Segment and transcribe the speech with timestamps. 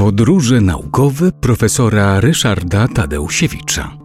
[0.00, 3.99] Podróże naukowe profesora Ryszarda Tadeusiewicza.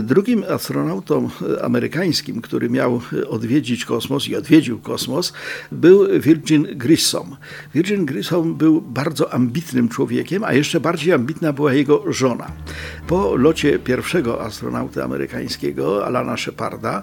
[0.00, 1.30] Drugim astronautą
[1.62, 5.32] amerykańskim, który miał odwiedzić kosmos i odwiedził kosmos,
[5.72, 7.36] był Virgin Grissom.
[7.74, 12.50] Virgin Grissom był bardzo ambitnym człowiekiem, a jeszcze bardziej ambitna była jego żona.
[13.06, 17.02] Po locie pierwszego astronauty amerykańskiego, Alana Sheparda,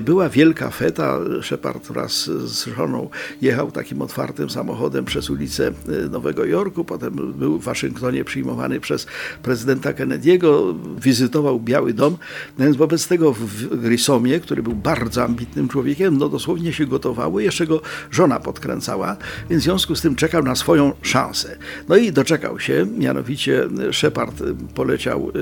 [0.00, 1.18] była wielka feta.
[1.42, 3.08] Shepard wraz z żoną
[3.42, 5.72] jechał takim otwartym samochodem przez ulicę
[6.10, 9.06] Nowego Jorku, potem był w Waszyngtonie przyjmowany przez
[9.42, 12.09] prezydenta Kennedy'ego, wizytował Biały Dom,
[12.58, 17.40] no więc wobec tego w Grisomie, który był bardzo ambitnym człowiekiem, no dosłownie się gotowało,
[17.40, 19.16] jeszcze go żona podkręcała,
[19.50, 21.56] więc w związku z tym czekał na swoją szansę.
[21.88, 24.42] No i doczekał się, mianowicie Shepard
[24.74, 25.32] poleciał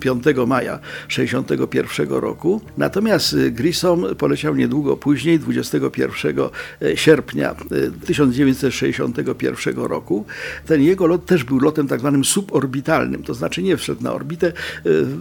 [0.00, 6.38] 5 y, maja 61 roku, natomiast Grissom poleciał niedługo później, 21
[6.82, 7.54] y, sierpnia
[8.06, 10.24] 1961 y, roku.
[10.66, 14.52] Ten jego lot też był lotem tak zwanym suborbitalnym, to znaczy nie wszedł na orbitę,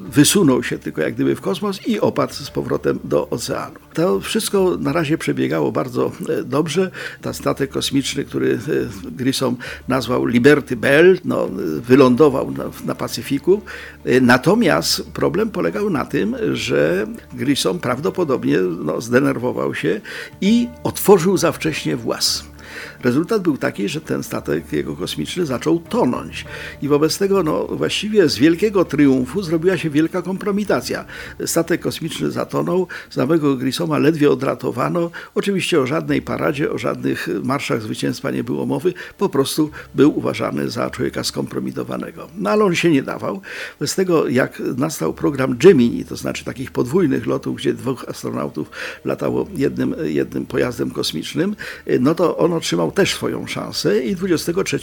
[0.10, 3.76] wysunął się tylko jak gdyby w kosmos i opadł z powrotem do oceanu.
[3.94, 6.92] To wszystko na razie przebiegało bardzo e, dobrze.
[7.22, 9.58] Ten statek kosmiczny, który e, Grissom
[9.88, 11.48] nazwał Liberty Bell, no,
[11.82, 13.62] wylądował na, na Pacyfiku.
[14.06, 20.02] E, natomiast problem polegał na tym, że Grissom prawdopodobnie no, zdenerwował się
[20.42, 22.55] i otworzył za wcześnie włas.
[23.04, 26.46] Rezultat był taki, że ten statek jego kosmiczny zaczął tonąć
[26.82, 31.06] i wobec tego no, właściwie z wielkiego triumfu zrobiła się wielka kompromitacja.
[31.46, 35.12] Statek kosmiczny zatonął, samego Grissoma ledwie odratowano.
[35.36, 40.70] Oczywiście o żadnej paradzie, o żadnych marszach zwycięstwa nie było mowy, po prostu był uważany
[40.70, 42.28] za człowieka skompromitowanego.
[42.38, 43.42] No ale on się nie dawał.
[43.80, 48.70] Bez tego jak nastał program Gemini, to znaczy takich podwójnych lotów, gdzie dwóch astronautów
[49.06, 51.56] latało jednym, jednym pojazdem kosmicznym,
[52.00, 54.80] no to on otrzymał też swoją szansę i 23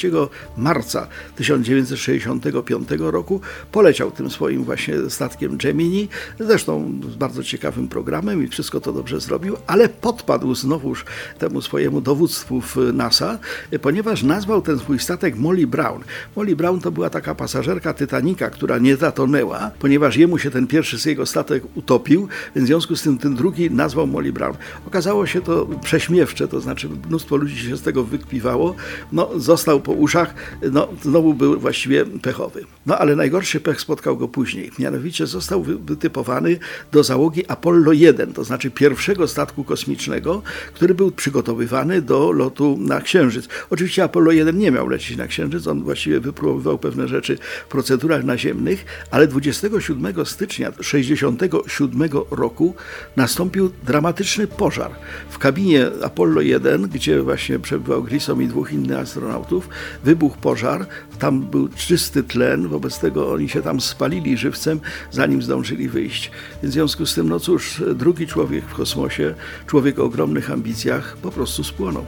[0.56, 3.40] marca 1965 roku
[3.72, 6.08] poleciał tym swoim właśnie statkiem Gemini,
[6.40, 11.04] zresztą z bardzo ciekawym programem i wszystko to dobrze zrobił, ale podpadł znowuż
[11.38, 13.38] temu swojemu dowództwu w NASA,
[13.80, 16.02] ponieważ nazwał ten swój statek Molly Brown.
[16.36, 20.98] Molly Brown to była taka pasażerka Titanica, która nie zatonęła, ponieważ jemu się ten pierwszy
[20.98, 24.56] z jego statek utopił, więc w związku z tym ten drugi nazwał Molly Brown.
[24.86, 28.74] Okazało się to prześmiewcze, to znaczy mnóstwo ludzi się z tego wykpiwało,
[29.12, 30.34] no został po uszach,
[30.72, 32.64] no znowu był właściwie pechowy.
[32.86, 36.58] No ale najgorszy pech spotkał go później, mianowicie został wytypowany
[36.92, 40.42] do załogi Apollo 1, to znaczy pierwszego statku kosmicznego,
[40.74, 43.48] który był przygotowywany do lotu na Księżyc.
[43.70, 48.24] Oczywiście Apollo 1 nie miał lecieć na Księżyc, on właściwie wypróbował pewne rzeczy w procedurach
[48.24, 52.74] naziemnych, ale 27 stycznia 1967 roku
[53.16, 54.90] nastąpił dramatyczny pożar
[55.30, 59.68] w kabinie Apollo 1, gdzie właśnie przebywał Grissom i dwóch innych astronautów,
[60.04, 60.86] wybuchł pożar,
[61.18, 64.80] tam był czysty tlen, wobec tego oni się tam spalili żywcem,
[65.10, 66.30] zanim zdążyli wyjść.
[66.62, 69.34] Więc w związku z tym, no cóż, drugi człowiek w kosmosie,
[69.66, 72.04] człowiek o ogromnych ambicjach, po prostu spłonął.